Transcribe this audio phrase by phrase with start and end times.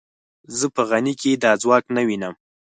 [0.57, 2.35] زه په غني کې دا ځواک نه وینم.